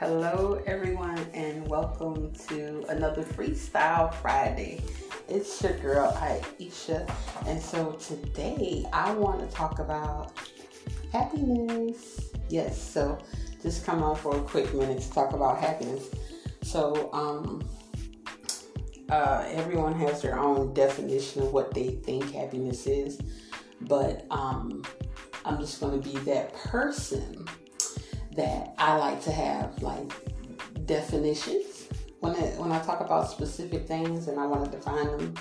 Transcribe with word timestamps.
Hello, 0.00 0.62
everyone, 0.64 1.18
and 1.34 1.66
welcome 1.66 2.32
to 2.46 2.84
another 2.88 3.24
Freestyle 3.24 4.14
Friday. 4.14 4.80
It's 5.28 5.60
your 5.60 5.72
girl 5.78 6.12
Aisha, 6.12 7.10
and 7.48 7.60
so 7.60 7.90
today 7.94 8.84
I 8.92 9.10
want 9.10 9.40
to 9.40 9.52
talk 9.52 9.80
about 9.80 10.34
happiness. 11.10 12.30
Yes, 12.48 12.80
so 12.80 13.18
just 13.60 13.84
come 13.84 14.04
on 14.04 14.14
for 14.14 14.36
a 14.36 14.40
quick 14.40 14.72
minute 14.72 15.02
to 15.02 15.10
talk 15.10 15.32
about 15.32 15.58
happiness. 15.58 16.10
So, 16.62 17.10
um, 17.12 17.68
uh, 19.10 19.46
everyone 19.48 19.98
has 19.98 20.22
their 20.22 20.38
own 20.38 20.74
definition 20.74 21.42
of 21.42 21.52
what 21.52 21.74
they 21.74 21.88
think 21.88 22.30
happiness 22.32 22.86
is, 22.86 23.20
but 23.80 24.26
um, 24.30 24.84
I'm 25.44 25.58
just 25.58 25.80
going 25.80 26.00
to 26.00 26.08
be 26.08 26.16
that 26.18 26.54
person 26.54 27.48
that 28.38 28.72
I 28.78 28.96
like 28.96 29.20
to 29.24 29.32
have 29.32 29.82
like 29.82 30.12
definitions 30.86 31.88
when 32.20 32.36
I, 32.36 32.42
when 32.56 32.70
I 32.70 32.78
talk 32.78 33.00
about 33.00 33.28
specific 33.28 33.88
things 33.88 34.28
and 34.28 34.38
I 34.38 34.46
want 34.46 34.64
to 34.64 34.70
define 34.70 35.06
them. 35.06 35.34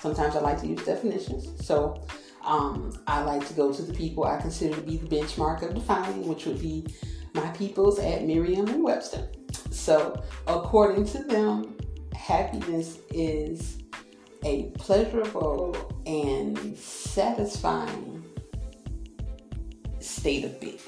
Sometimes 0.00 0.34
I 0.34 0.40
like 0.40 0.58
to 0.62 0.66
use 0.66 0.82
definitions. 0.82 1.64
So 1.64 2.02
um, 2.42 2.98
I 3.06 3.22
like 3.22 3.46
to 3.48 3.54
go 3.54 3.70
to 3.70 3.82
the 3.82 3.92
people 3.92 4.24
I 4.24 4.40
consider 4.40 4.76
to 4.76 4.80
be 4.80 4.96
the 4.96 5.06
benchmark 5.06 5.60
of 5.62 5.74
defining, 5.74 6.26
which 6.26 6.46
would 6.46 6.58
be 6.58 6.86
my 7.34 7.48
peoples 7.48 7.98
at 7.98 8.24
Merriam 8.26 8.66
and 8.68 8.82
Webster. 8.82 9.28
So 9.70 10.22
according 10.46 11.04
to 11.08 11.24
them, 11.24 11.76
happiness 12.14 12.98
is 13.10 13.78
a 14.42 14.70
pleasurable 14.78 15.76
and 16.06 16.78
satisfying 16.78 18.24
state 20.00 20.46
of 20.46 20.58
being. 20.60 20.78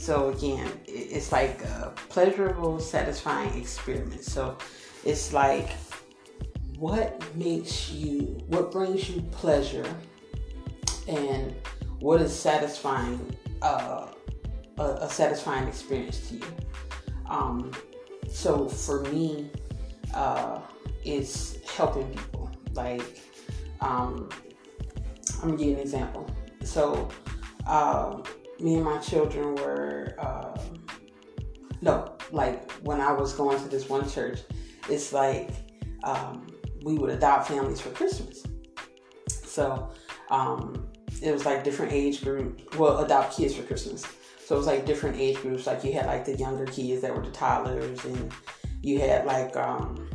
So 0.00 0.30
again, 0.30 0.66
it's 0.86 1.30
like 1.30 1.62
a 1.62 1.92
pleasurable, 2.08 2.80
satisfying 2.80 3.60
experience. 3.60 4.32
So 4.32 4.56
it's 5.04 5.34
like 5.34 5.68
what 6.78 7.22
makes 7.36 7.90
you, 7.90 8.42
what 8.46 8.72
brings 8.72 9.10
you 9.10 9.20
pleasure, 9.30 9.84
and 11.06 11.54
what 11.98 12.22
is 12.22 12.34
satisfying, 12.34 13.36
uh, 13.60 14.06
a, 14.78 14.82
a, 14.82 15.10
satisfying 15.10 15.68
experience 15.68 16.30
to 16.30 16.36
you. 16.36 16.46
Um, 17.28 17.70
so 18.26 18.70
for 18.70 19.02
me, 19.02 19.50
uh, 20.14 20.60
it's 21.04 21.58
helping 21.76 22.08
people. 22.08 22.50
Like, 22.72 23.20
um, 23.82 24.30
I'm 25.42 25.50
gonna 25.50 25.56
give 25.58 25.66
you 25.66 25.74
an 25.74 25.80
example. 25.80 26.26
So, 26.64 27.10
uh, 27.66 28.22
me 28.60 28.74
and 28.74 28.84
my 28.84 28.98
children 28.98 29.54
were 29.56 30.14
uh, 30.18 30.58
no 31.80 32.16
like 32.30 32.70
when 32.82 33.00
i 33.00 33.12
was 33.12 33.32
going 33.32 33.58
to 33.60 33.68
this 33.68 33.88
one 33.88 34.08
church 34.08 34.40
it's 34.88 35.12
like 35.12 35.50
um, 36.02 36.46
we 36.82 36.94
would 36.94 37.10
adopt 37.10 37.48
families 37.48 37.80
for 37.80 37.90
christmas. 37.90 38.42
So 39.28 39.90
um, 40.30 40.88
it 41.22 41.32
was 41.32 41.44
like 41.44 41.64
different 41.64 41.92
age 41.92 42.22
groups 42.22 42.76
well 42.78 42.98
adopt 42.98 43.36
kids 43.36 43.54
for 43.54 43.62
christmas. 43.62 44.04
So 44.44 44.54
it 44.56 44.58
was 44.58 44.66
like 44.66 44.84
different 44.84 45.16
age 45.16 45.36
groups. 45.42 45.66
Like 45.66 45.84
you 45.84 45.92
had 45.92 46.06
like 46.06 46.24
the 46.24 46.36
younger 46.36 46.66
kids 46.66 47.02
that 47.02 47.14
were 47.14 47.22
the 47.22 47.30
toddlers 47.30 48.04
and 48.04 48.32
you 48.82 48.98
had 48.98 49.24
like 49.26 49.56
um, 49.56 50.08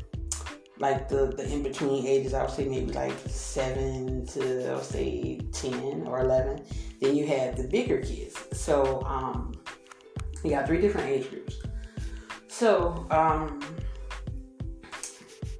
like 0.77 1.07
the 1.07 1.27
the 1.27 1.49
in 1.51 1.63
between 1.63 2.05
ages, 2.05 2.33
I 2.33 2.41
would 2.43 2.51
say 2.51 2.65
maybe 2.67 2.91
like 2.91 3.17
seven 3.27 4.25
to 4.27 4.71
I 4.71 4.75
would 4.75 4.83
say 4.83 5.39
ten 5.51 6.05
or 6.07 6.19
eleven. 6.19 6.63
Then 7.01 7.15
you 7.15 7.25
had 7.27 7.57
the 7.57 7.67
bigger 7.67 7.99
kids. 8.01 8.35
So 8.51 9.01
um, 9.03 9.53
you 10.43 10.51
got 10.51 10.67
three 10.67 10.81
different 10.81 11.09
age 11.09 11.29
groups. 11.29 11.61
So 12.47 13.05
um, 13.09 13.61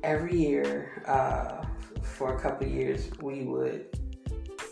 every 0.04 0.38
year, 0.38 1.04
uh, 1.06 1.66
for 2.02 2.36
a 2.36 2.40
couple 2.40 2.68
years, 2.68 3.09
we 3.22 3.44
would 3.44 3.88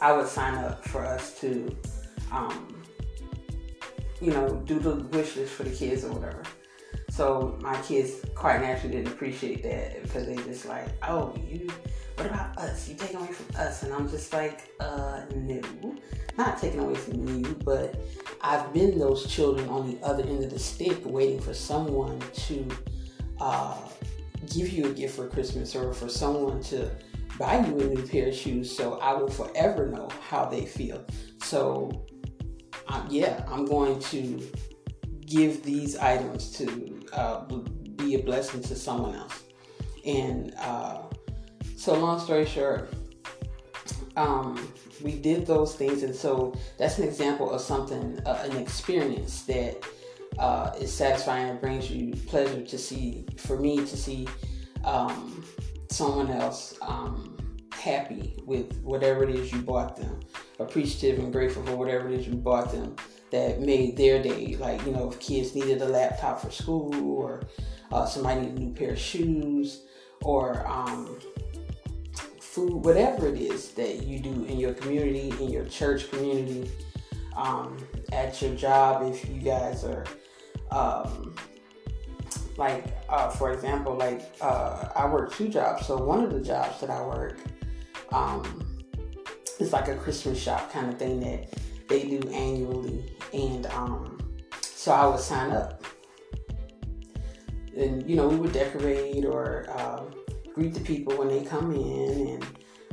I 0.02 0.12
would 0.12 0.28
sign 0.28 0.56
up 0.56 0.84
for 0.86 1.06
us 1.06 1.40
to, 1.40 1.76
um, 2.32 2.84
you 4.22 4.32
know, 4.32 4.62
do 4.66 4.80
the 4.80 4.96
wish 4.96 5.38
list 5.38 5.54
for 5.54 5.64
the 5.64 5.74
kids 5.74 6.04
or 6.04 6.12
whatever. 6.12 6.44
So 7.14 7.60
my 7.62 7.80
kids 7.84 8.26
quite 8.34 8.62
naturally 8.62 8.96
didn't 8.96 9.14
appreciate 9.14 9.62
that 9.62 10.02
because 10.02 10.26
they 10.26 10.36
just 10.36 10.66
like, 10.66 10.88
oh, 11.08 11.36
you, 11.48 11.70
what 12.16 12.26
about 12.26 12.58
us? 12.58 12.90
You 12.90 12.96
taking 12.96 13.18
away 13.18 13.28
from 13.28 13.56
us? 13.56 13.84
And 13.84 13.94
I'm 13.94 14.10
just 14.10 14.34
like, 14.34 14.74
uh, 14.80 15.22
no, 15.36 15.62
not 16.40 16.58
taking 16.58 16.80
away 16.80 16.96
from 16.96 17.28
you, 17.28 17.56
but 17.64 18.04
I've 18.42 18.74
been 18.74 18.98
those 18.98 19.28
children 19.28 19.70
on 19.70 19.92
the 19.92 20.04
other 20.04 20.24
end 20.24 20.44
of 20.44 20.50
the 20.50 20.58
stick 20.58 21.02
waiting 21.06 21.40
for 21.40 21.54
someone 21.54 22.20
to 22.48 22.68
uh, 23.40 23.78
give 24.52 24.70
you 24.70 24.88
a 24.88 24.92
gift 24.92 25.16
for 25.16 25.28
Christmas 25.28 25.76
or 25.76 25.94
for 25.94 26.10
someone 26.10 26.64
to 26.64 26.90
buy 27.38 27.64
you 27.64 27.80
a 27.80 27.86
new 27.94 28.08
pair 28.08 28.30
of 28.30 28.34
shoes. 28.34 28.76
So 28.76 28.98
I 28.98 29.14
will 29.14 29.30
forever 29.30 29.86
know 29.86 30.10
how 30.28 30.46
they 30.46 30.66
feel. 30.66 31.06
So 31.44 32.08
um, 32.88 33.06
yeah, 33.08 33.46
I'm 33.48 33.66
going 33.66 34.00
to 34.00 34.42
give 35.26 35.64
these 35.64 35.96
items 35.98 36.52
to 36.52 36.66
uh, 37.14 37.46
be 37.96 38.16
a 38.16 38.20
blessing 38.20 38.62
to 38.62 38.76
someone 38.76 39.16
else. 39.16 39.44
And 40.06 40.54
uh, 40.58 41.04
so, 41.78 41.98
long 41.98 42.20
story 42.20 42.46
short, 42.46 42.94
um, 44.16 44.72
we 45.02 45.14
did 45.18 45.46
those 45.46 45.76
things, 45.76 46.04
and 46.04 46.16
so 46.16 46.54
that's 46.78 46.98
an 46.98 47.06
example 47.06 47.52
of 47.52 47.62
something, 47.62 48.20
uh, 48.26 48.48
an 48.50 48.58
experience 48.58 49.44
that 49.44 49.86
uh, 50.40 50.72
is 50.80 50.92
satisfying 50.92 51.50
and 51.50 51.62
brings 51.62 51.90
you 51.90 52.14
pleasure 52.28 52.62
to 52.62 52.78
see. 52.78 53.26
For 53.38 53.58
me, 53.58 53.78
to 53.78 53.98
see 53.98 54.28
um, 54.84 55.46
someone 55.90 56.32
else 56.32 56.78
um, 56.82 57.38
happy 57.74 58.42
with 58.46 58.82
whatever 58.82 59.24
it 59.24 59.30
is 59.30 59.52
you 59.52 59.62
bought 59.62 59.96
them, 59.96 60.20
appreciative 60.60 61.24
and 61.24 61.32
grateful 61.32 61.64
for 61.64 61.76
whatever 61.76 62.10
it 62.10 62.20
is 62.20 62.28
you 62.28 62.36
bought 62.36 62.72
them 62.72 62.96
that 63.34 63.60
made 63.60 63.98
their 63.98 64.22
day. 64.22 64.56
Like, 64.60 64.86
you 64.86 64.92
know, 64.92 65.10
if 65.10 65.20
kids 65.20 65.56
needed 65.56 65.82
a 65.82 65.88
laptop 65.88 66.40
for 66.40 66.52
school 66.52 66.94
or 67.18 67.42
uh, 67.92 68.06
somebody 68.06 68.42
needed 68.42 68.58
a 68.58 68.60
new 68.60 68.74
pair 68.74 68.92
of 68.92 69.00
shoes 69.00 69.82
or 70.22 70.66
um, 70.68 71.20
food, 72.40 72.86
whatever 72.86 73.28
it 73.28 73.42
is 73.42 73.72
that 73.72 74.04
you 74.04 74.20
do 74.20 74.46
in 74.46 74.60
your 74.60 74.74
community, 74.74 75.34
in 75.44 75.50
your 75.50 75.66
church 75.66 76.12
community, 76.12 76.70
um, 77.36 77.76
at 78.12 78.40
your 78.40 78.54
job, 78.56 79.12
if 79.12 79.28
you 79.28 79.42
guys 79.42 79.84
are. 79.84 80.06
Um, 80.72 81.36
like 82.56 82.86
uh, 83.10 83.30
for 83.30 83.52
example 83.52 83.96
like 83.96 84.32
uh, 84.40 84.88
i 84.96 85.08
work 85.08 85.34
two 85.34 85.48
jobs 85.48 85.88
so 85.88 85.98
one 85.98 86.24
of 86.24 86.32
the 86.32 86.40
jobs 86.40 86.80
that 86.80 86.90
i 86.92 87.02
work 87.02 87.40
um, 88.12 88.64
is 89.60 89.74
like 89.74 89.88
a 89.88 89.96
christmas 89.96 90.40
shop 90.40 90.72
kind 90.72 90.88
of 90.88 91.00
thing 91.00 91.20
that 91.20 91.52
they 91.88 92.04
do 92.04 92.30
annually 92.30 93.04
and 93.34 93.66
um, 93.68 94.18
so 94.62 94.92
I 94.92 95.06
would 95.08 95.20
sign 95.20 95.52
up. 95.52 95.84
And, 97.76 98.08
you 98.08 98.16
know, 98.16 98.28
we 98.28 98.36
would 98.36 98.54
decorate 98.54 99.26
or 99.26 99.66
uh, 99.70 100.04
greet 100.54 100.74
the 100.74 100.82
people 100.82 101.18
when 101.18 101.28
they 101.28 101.44
come 101.44 101.74
in 101.74 102.28
and 102.28 102.46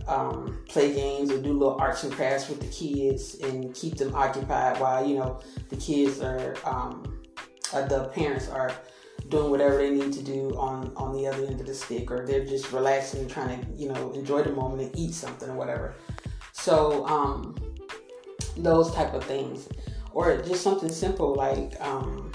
um, 0.08 0.64
play 0.68 0.94
games 0.94 1.30
or 1.30 1.40
do 1.40 1.52
little 1.52 1.76
arts 1.78 2.04
and 2.04 2.12
crafts 2.12 2.48
with 2.48 2.60
the 2.60 2.68
kids 2.68 3.34
and 3.40 3.74
keep 3.74 3.96
them 3.96 4.14
occupied 4.14 4.80
while, 4.80 5.06
you 5.06 5.16
know, 5.16 5.40
the 5.68 5.76
kids 5.76 6.20
are, 6.20 6.56
um, 6.64 7.20
uh, 7.72 7.86
the 7.86 8.04
parents 8.08 8.48
are 8.48 8.72
doing 9.28 9.50
whatever 9.50 9.76
they 9.76 9.90
need 9.90 10.12
to 10.12 10.22
do 10.22 10.56
on, 10.56 10.92
on 10.96 11.12
the 11.12 11.26
other 11.26 11.44
end 11.44 11.60
of 11.60 11.66
the 11.66 11.74
stick 11.74 12.10
or 12.10 12.24
they're 12.26 12.44
just 12.44 12.72
relaxing 12.72 13.20
and 13.20 13.30
trying 13.30 13.60
to, 13.60 13.72
you 13.72 13.92
know, 13.92 14.12
enjoy 14.12 14.42
the 14.42 14.52
moment 14.52 14.82
and 14.82 14.98
eat 14.98 15.12
something 15.12 15.50
or 15.50 15.54
whatever. 15.54 15.94
So, 16.52 17.06
um, 17.06 17.54
those 18.56 18.92
type 18.94 19.14
of 19.14 19.24
things 19.24 19.68
or 20.12 20.36
just 20.42 20.62
something 20.62 20.90
simple 20.90 21.34
like 21.34 21.80
um, 21.80 22.32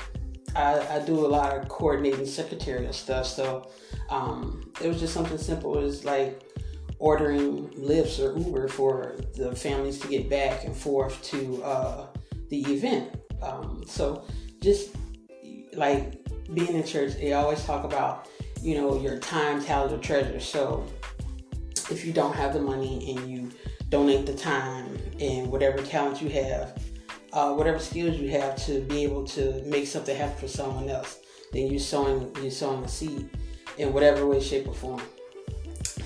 I, 0.55 0.79
I, 0.95 0.99
do 0.99 1.25
a 1.25 1.27
lot 1.27 1.55
of 1.57 1.67
coordinating 1.67 2.25
secretarial 2.25 2.93
stuff. 2.93 3.27
So 3.27 3.69
um, 4.09 4.71
it 4.81 4.87
was 4.87 4.99
just 4.99 5.13
something 5.13 5.37
simple 5.37 5.77
as 5.77 6.05
like 6.05 6.41
ordering 6.99 7.67
Lyfts 7.71 8.19
or 8.19 8.37
Uber 8.37 8.69
for 8.69 9.15
the 9.35 9.53
families 9.55 9.99
to 9.99 10.07
get 10.07 10.29
back 10.29 10.63
and 10.63 10.75
forth 10.75 11.21
to 11.23 11.61
uh, 11.63 12.07
the 12.49 12.61
event. 12.61 13.15
Um, 13.41 13.83
so 13.85 14.25
just 14.61 14.95
like 15.73 16.21
being 16.53 16.75
in 16.75 16.83
church, 16.85 17.15
they 17.15 17.33
always 17.33 17.63
talk 17.65 17.83
about 17.83 18.29
you 18.61 18.75
know 18.75 18.99
your 18.99 19.19
time, 19.19 19.63
talent, 19.63 19.93
or 19.93 19.97
treasure. 19.97 20.39
So 20.39 20.85
if 21.91 22.05
you 22.05 22.13
don't 22.13 22.33
have 22.33 22.53
the 22.53 22.61
money 22.61 23.15
and 23.15 23.29
you 23.29 23.51
donate 23.89 24.25
the 24.25 24.33
time 24.33 24.97
and 25.19 25.51
whatever 25.51 25.81
talent 25.81 26.21
you 26.21 26.29
have 26.29 26.79
uh, 27.35 27.53
whatever 27.53 27.77
skills 27.77 28.15
you 28.17 28.29
have 28.31 28.55
to 28.65 28.79
be 28.81 29.03
able 29.03 29.25
to 29.25 29.61
make 29.65 29.85
something 29.85 30.15
happen 30.15 30.37
for 30.37 30.47
someone 30.47 30.89
else, 30.89 31.19
then 31.51 31.67
you're 31.67 31.79
sowing 31.79 32.33
you're 32.41 32.49
sowing 32.49 32.83
a 32.83 32.87
seed 32.87 33.29
in 33.77 33.93
whatever 33.93 34.25
way, 34.25 34.39
shape, 34.39 34.67
or 34.67 34.73
form. 34.73 35.01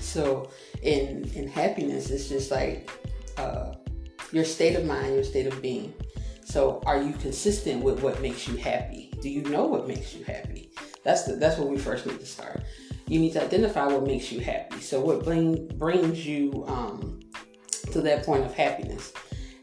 So 0.00 0.50
in 0.82 1.30
in 1.34 1.48
happiness, 1.48 2.10
it's 2.10 2.28
just 2.28 2.50
like 2.50 2.90
uh, 3.38 3.74
your 4.32 4.44
state 4.44 4.76
of 4.76 4.84
mind, 4.84 5.14
your 5.14 5.24
state 5.24 5.46
of 5.46 5.62
being. 5.62 5.94
So 6.44 6.82
are 6.84 7.00
you 7.00 7.12
consistent 7.12 7.82
with 7.82 8.02
what 8.02 8.20
makes 8.20 8.48
you 8.48 8.56
happy? 8.56 9.12
Do 9.22 9.30
you 9.30 9.42
know 9.42 9.66
what 9.66 9.86
makes 9.86 10.14
you 10.14 10.24
happy? 10.24 10.72
That's 11.04 11.22
the, 11.22 11.36
that's 11.36 11.58
where 11.58 11.68
we 11.68 11.78
first 11.78 12.06
need 12.06 12.18
to 12.18 12.26
start. 12.26 12.62
You 13.06 13.20
need 13.20 13.32
to 13.34 13.42
identify 13.42 13.86
what 13.86 14.04
makes 14.04 14.32
you 14.32 14.40
happy. 14.40 14.80
So 14.80 15.00
what 15.00 15.24
bring, 15.24 15.68
brings 15.78 16.26
you 16.26 16.64
um, 16.66 17.20
to 17.92 18.00
that 18.02 18.26
point 18.26 18.44
of 18.44 18.52
happiness, 18.52 19.12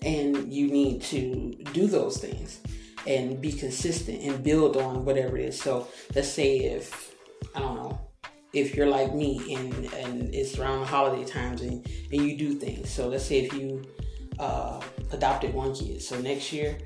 and 0.07 0.53
you 0.53 0.67
need 0.67 1.01
to 1.01 1.53
do 1.73 1.85
those 1.85 2.17
things 2.17 2.61
and 3.05 3.41
be 3.41 3.51
consistent 3.51 4.21
and 4.23 4.41
build 4.41 4.77
on 4.77 5.03
whatever 5.03 5.37
it 5.37 5.45
is. 5.45 5.61
So 5.61 5.87
let's 6.15 6.29
say 6.29 6.57
if 6.59 7.15
I 7.53 7.59
don't 7.59 7.75
know 7.75 7.99
if 8.53 8.73
you're 8.75 8.87
like 8.87 9.13
me 9.13 9.53
and 9.53 9.73
and 9.93 10.33
it's 10.33 10.57
around 10.57 10.79
the 10.79 10.85
holiday 10.85 11.25
times 11.25 11.61
and 11.61 11.85
and 12.11 12.21
you 12.21 12.37
do 12.37 12.53
things. 12.53 12.89
So 12.89 13.09
let's 13.09 13.25
say 13.25 13.39
if 13.45 13.53
you 13.53 13.83
uh, 14.39 14.81
adopted 15.11 15.53
one 15.53 15.75
kid, 15.75 16.01
so 16.01 16.19
next 16.21 16.53
year 16.53 16.77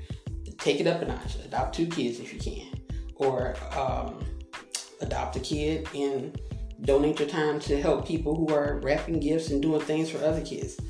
take 0.58 0.80
it 0.80 0.86
up 0.86 1.00
a 1.02 1.06
notch, 1.06 1.36
adopt 1.44 1.74
two 1.74 1.86
kids 1.86 2.18
if 2.18 2.32
you 2.34 2.40
can, 2.40 2.72
or 3.16 3.54
um, 3.76 4.24
adopt 5.00 5.36
a 5.36 5.40
kid 5.40 5.88
and 5.94 6.40
donate 6.82 7.20
your 7.20 7.28
time 7.28 7.60
to 7.60 7.80
help 7.80 8.06
people 8.06 8.34
who 8.34 8.52
are 8.52 8.80
wrapping 8.80 9.20
gifts 9.20 9.50
and 9.50 9.62
doing 9.62 9.80
things 9.80 10.10
for 10.10 10.18
other 10.24 10.40
kids. 10.40 10.80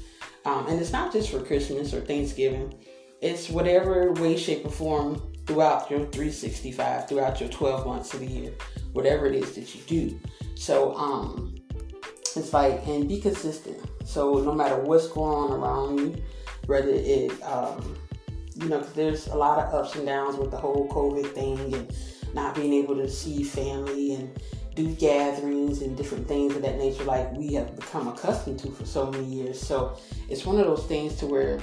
Um, 0.44 0.66
and 0.66 0.80
it's 0.80 0.92
not 0.92 1.12
just 1.12 1.30
for 1.30 1.40
Christmas 1.40 1.94
or 1.94 2.00
Thanksgiving. 2.00 2.74
It's 3.20 3.48
whatever 3.48 4.12
way, 4.12 4.36
shape, 4.36 4.66
or 4.66 4.70
form 4.70 5.22
throughout 5.46 5.90
your 5.90 6.00
365, 6.00 7.08
throughout 7.08 7.40
your 7.40 7.48
12 7.48 7.86
months 7.86 8.14
of 8.14 8.20
the 8.20 8.26
year, 8.26 8.52
whatever 8.92 9.26
it 9.26 9.34
is 9.34 9.54
that 9.54 9.74
you 9.74 9.82
do. 9.86 10.20
So, 10.54 10.94
um, 10.96 11.54
it's 12.36 12.52
like, 12.52 12.86
and 12.86 13.08
be 13.08 13.20
consistent. 13.20 13.78
So, 14.04 14.40
no 14.40 14.52
matter 14.52 14.76
what's 14.76 15.08
going 15.08 15.52
on 15.52 15.52
around 15.52 15.98
you, 15.98 16.22
whether 16.66 16.90
it, 16.90 17.40
um, 17.42 17.96
you 18.56 18.68
know, 18.68 18.78
cause 18.80 18.92
there's 18.92 19.26
a 19.28 19.34
lot 19.34 19.58
of 19.58 19.74
ups 19.74 19.94
and 19.96 20.06
downs 20.06 20.36
with 20.36 20.50
the 20.50 20.56
whole 20.56 20.88
COVID 20.88 21.32
thing 21.32 21.58
and 21.74 21.94
not 22.34 22.54
being 22.54 22.72
able 22.72 22.96
to 22.96 23.08
see 23.08 23.42
family 23.42 24.14
and 24.14 24.40
do 24.74 24.94
gatherings 24.94 25.82
and 25.82 25.96
different 25.96 26.26
things 26.26 26.56
of 26.56 26.62
that 26.62 26.78
nature, 26.78 27.04
like 27.04 27.30
we 27.32 27.52
have 27.54 27.76
become 27.76 28.08
accustomed 28.08 28.58
to 28.60 28.70
for 28.70 28.86
so 28.86 29.10
many 29.10 29.24
years. 29.24 29.60
So, 29.60 29.96
it's 30.28 30.46
one 30.46 30.58
of 30.58 30.66
those 30.66 30.86
things 30.86 31.16
to 31.16 31.26
where 31.26 31.60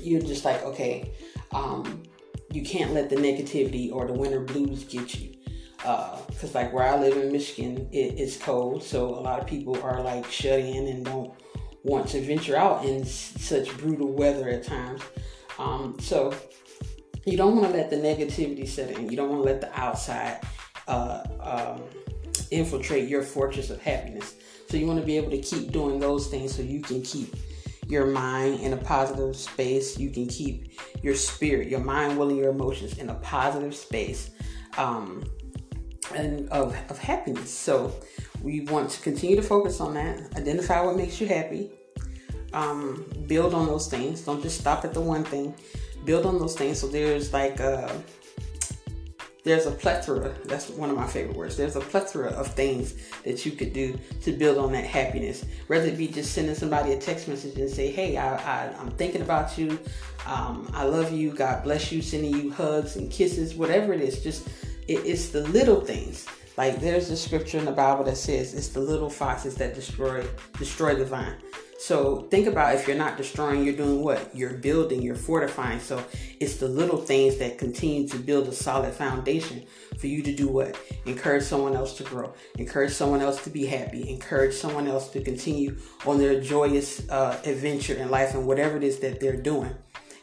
you're 0.00 0.20
just 0.20 0.44
like, 0.44 0.62
okay, 0.64 1.12
um, 1.52 2.02
you 2.50 2.62
can't 2.62 2.92
let 2.92 3.10
the 3.10 3.16
negativity 3.16 3.92
or 3.92 4.06
the 4.06 4.12
winter 4.12 4.40
blues 4.40 4.84
get 4.84 5.14
you. 5.18 5.34
Because, 5.78 6.54
uh, 6.54 6.58
like 6.58 6.72
where 6.72 6.86
I 6.86 6.98
live 6.98 7.16
in 7.16 7.30
Michigan, 7.30 7.88
it, 7.92 8.18
it's 8.18 8.36
cold, 8.36 8.82
so 8.82 9.08
a 9.08 9.20
lot 9.20 9.38
of 9.38 9.46
people 9.46 9.80
are 9.82 10.02
like 10.02 10.28
shut 10.30 10.58
in 10.58 10.88
and 10.88 11.04
don't 11.04 11.32
want 11.84 12.08
to 12.08 12.20
venture 12.20 12.56
out 12.56 12.84
in 12.84 13.02
s- 13.02 13.34
such 13.38 13.76
brutal 13.78 14.12
weather 14.12 14.48
at 14.48 14.64
times. 14.64 15.02
Um, 15.58 15.96
so, 16.00 16.34
you 17.24 17.36
don't 17.36 17.56
want 17.56 17.70
to 17.70 17.76
let 17.76 17.90
the 17.90 17.96
negativity 17.96 18.66
set 18.66 18.90
in. 18.90 19.10
You 19.10 19.16
don't 19.16 19.28
want 19.30 19.42
to 19.42 19.52
let 19.52 19.60
the 19.60 19.78
outside 19.78 20.40
uh, 20.86 21.24
um, 21.40 21.82
infiltrate 22.50 23.08
your 23.08 23.22
fortress 23.22 23.70
of 23.70 23.80
happiness. 23.80 24.34
So, 24.68 24.76
you 24.76 24.86
want 24.86 25.00
to 25.00 25.06
be 25.06 25.16
able 25.16 25.30
to 25.30 25.40
keep 25.40 25.72
doing 25.72 25.98
those 25.98 26.28
things 26.28 26.54
so 26.54 26.62
you 26.62 26.82
can 26.82 27.02
keep 27.02 27.34
your 27.88 28.06
mind 28.06 28.60
in 28.60 28.74
a 28.74 28.76
positive 28.76 29.34
space. 29.34 29.98
You 29.98 30.10
can 30.10 30.26
keep 30.26 30.78
your 31.02 31.14
spirit, 31.14 31.68
your 31.68 31.80
mind, 31.80 32.18
will, 32.18 32.28
and 32.28 32.36
your 32.36 32.50
emotions 32.50 32.98
in 32.98 33.08
a 33.08 33.14
positive 33.14 33.74
space 33.74 34.30
um, 34.76 35.24
and 36.14 36.48
of, 36.50 36.76
of 36.90 36.98
happiness. 36.98 37.50
So 37.50 37.92
we 38.42 38.60
want 38.60 38.90
to 38.90 39.00
continue 39.00 39.36
to 39.36 39.42
focus 39.42 39.80
on 39.80 39.94
that. 39.94 40.20
Identify 40.36 40.82
what 40.82 40.96
makes 40.96 41.20
you 41.20 41.26
happy. 41.26 41.70
Um, 42.52 43.04
build 43.26 43.52
on 43.52 43.66
those 43.66 43.88
things. 43.88 44.22
Don't 44.22 44.42
just 44.42 44.60
stop 44.60 44.84
at 44.84 44.94
the 44.94 45.00
one 45.00 45.24
thing. 45.24 45.54
Build 46.04 46.26
on 46.26 46.38
those 46.38 46.56
things. 46.56 46.78
So 46.78 46.86
there's 46.86 47.32
like 47.32 47.60
a 47.60 48.02
there's 49.44 49.66
a 49.66 49.70
plethora 49.70 50.34
that's 50.44 50.68
one 50.68 50.90
of 50.90 50.96
my 50.96 51.06
favorite 51.06 51.34
words 51.34 51.56
there's 51.56 51.76
a 51.76 51.80
plethora 51.80 52.28
of 52.32 52.48
things 52.48 52.94
that 53.24 53.46
you 53.46 53.52
could 53.52 53.72
do 53.72 53.98
to 54.20 54.32
build 54.32 54.58
on 54.58 54.72
that 54.72 54.84
happiness. 54.84 55.44
Whether 55.68 55.86
it 55.86 55.96
be 55.96 56.06
just 56.06 56.34
sending 56.34 56.54
somebody 56.54 56.92
a 56.92 57.00
text 57.00 57.28
message 57.28 57.56
and 57.56 57.70
say 57.70 57.90
hey 57.90 58.16
I, 58.16 58.36
I, 58.36 58.80
am 58.80 58.90
thinking 58.92 59.22
about 59.22 59.56
you. 59.56 59.78
Um, 60.26 60.70
i 60.74 60.84
love 60.84 61.12
you. 61.12 61.30
God 61.30 61.64
bless 61.64 61.90
you. 61.90 62.02
Sending 62.02 62.34
you 62.34 62.50
hugs 62.50 62.96
and 62.96 63.10
kisses 63.10 63.54
whatever 63.54 63.94
it 63.94 64.00
is 64.00 64.22
just 64.22 64.48
it, 64.86 65.06
it's 65.06 65.30
the 65.30 65.42
little 65.48 65.80
things. 65.80 66.26
Like 66.56 66.80
there's 66.80 67.08
a 67.08 67.16
scripture 67.16 67.58
in 67.58 67.64
the 67.64 67.72
bible 67.72 68.04
that 68.04 68.16
says 68.16 68.52
it's 68.52 68.68
the 68.68 68.80
little 68.80 69.08
foxes 69.08 69.54
that 69.54 69.74
destroy 69.74 70.26
destroy 70.58 70.94
the 70.94 71.06
vine 71.06 71.36
so 71.78 72.22
think 72.22 72.48
about 72.48 72.74
if 72.74 72.88
you're 72.88 72.96
not 72.96 73.16
destroying, 73.16 73.64
you're 73.64 73.76
doing 73.76 74.02
what? 74.02 74.34
You're 74.34 74.54
building, 74.54 75.00
you're 75.00 75.14
fortifying. 75.14 75.78
So 75.78 76.04
it's 76.40 76.56
the 76.56 76.66
little 76.66 76.98
things 76.98 77.36
that 77.38 77.56
continue 77.56 78.08
to 78.08 78.18
build 78.18 78.48
a 78.48 78.52
solid 78.52 78.92
foundation 78.92 79.64
for 79.96 80.08
you 80.08 80.20
to 80.24 80.34
do 80.34 80.48
what? 80.48 80.76
Encourage 81.06 81.44
someone 81.44 81.76
else 81.76 81.96
to 81.98 82.02
grow, 82.02 82.34
encourage 82.58 82.92
someone 82.92 83.20
else 83.20 83.44
to 83.44 83.50
be 83.50 83.64
happy, 83.64 84.10
encourage 84.10 84.54
someone 84.54 84.88
else 84.88 85.08
to 85.10 85.22
continue 85.22 85.76
on 86.04 86.18
their 86.18 86.40
joyous 86.40 87.08
uh, 87.10 87.40
adventure 87.44 87.94
in 87.94 88.10
life 88.10 88.34
and 88.34 88.44
whatever 88.44 88.76
it 88.76 88.82
is 88.82 88.98
that 88.98 89.20
they're 89.20 89.40
doing. 89.40 89.74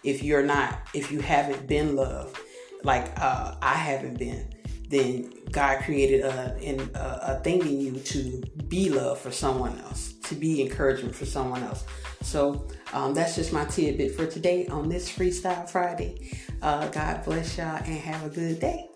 If 0.03 0.23
you're 0.23 0.43
not, 0.43 0.81
if 0.93 1.09
you 1.09 1.21
haven't 1.21 1.67
been 1.67 1.95
loved, 1.95 2.37
like 2.83 3.17
uh, 3.19 3.55
I 3.61 3.75
haven't 3.75 4.19
been, 4.19 4.53
then 4.89 5.31
God 5.51 5.83
created 5.83 6.21
a, 6.21 6.57
a, 6.95 7.35
a 7.35 7.39
thing 7.43 7.61
in 7.61 7.79
you 7.79 7.99
to 7.99 8.43
be 8.67 8.89
love 8.89 9.19
for 9.19 9.31
someone 9.31 9.79
else, 9.79 10.14
to 10.25 10.35
be 10.35 10.61
encouragement 10.61 11.15
for 11.15 11.25
someone 11.25 11.63
else. 11.63 11.85
So 12.21 12.67
um, 12.93 13.13
that's 13.13 13.35
just 13.35 13.53
my 13.53 13.65
tidbit 13.65 14.15
for 14.15 14.25
today 14.25 14.67
on 14.67 14.89
this 14.89 15.09
Freestyle 15.09 15.69
Friday. 15.69 16.37
Uh, 16.61 16.87
God 16.89 17.23
bless 17.23 17.57
y'all 17.57 17.77
and 17.77 17.97
have 17.99 18.25
a 18.25 18.29
good 18.29 18.59
day. 18.59 18.89